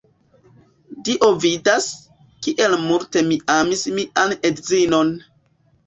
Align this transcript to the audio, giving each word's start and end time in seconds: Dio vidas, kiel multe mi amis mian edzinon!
Dio 1.09 1.29
vidas, 1.43 1.87
kiel 2.47 2.79
multe 2.89 3.25
mi 3.31 3.41
amis 3.61 3.87
mian 4.01 4.39
edzinon! 4.53 5.19